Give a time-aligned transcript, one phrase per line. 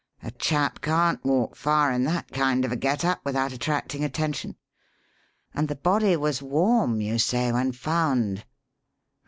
[0.23, 4.55] A chap can't walk far in that kind of a get up without attracting attention.
[5.53, 8.43] And the body was warm, you say, when found.